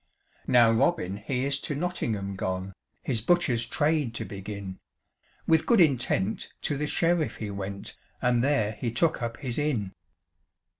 [0.47, 4.79] Now Robin he is to Nottingham gone, His butcher's trade to begin;
[5.45, 9.93] With good intent to the Sheriff he went, And there he took up his inn.